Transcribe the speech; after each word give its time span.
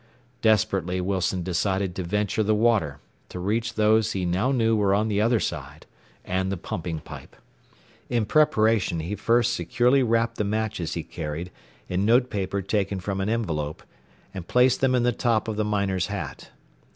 Desperately 0.41 0.99
Wilson 0.99 1.43
decided 1.43 1.93
to 1.93 2.03
venture 2.03 2.41
the 2.41 2.55
water, 2.55 2.99
to 3.29 3.37
reach 3.37 3.75
those 3.75 4.13
he 4.13 4.25
now 4.25 4.51
knew 4.51 4.75
were 4.75 4.95
on 4.95 5.09
the 5.09 5.21
other 5.21 5.39
side, 5.39 5.85
and 6.25 6.51
the 6.51 6.57
pumping 6.57 6.99
pipe. 7.01 7.35
In 8.09 8.25
preparation 8.25 9.01
he 9.01 9.13
first 9.13 9.53
securely 9.53 10.01
wrapped 10.01 10.37
the 10.39 10.43
matches 10.43 10.95
he 10.95 11.03
carried 11.03 11.51
in 11.87 12.03
notepaper 12.03 12.63
taken 12.63 12.99
from 12.99 13.21
an 13.21 13.29
envelope, 13.29 13.83
and 14.33 14.47
placed 14.47 14.81
them 14.81 14.95
in 14.95 15.03
the 15.03 15.11
top 15.11 15.47
of 15.47 15.55
the 15.55 15.63
miner's 15.63 16.07
hat. 16.07 16.49